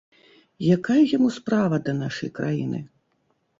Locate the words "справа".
1.37-1.81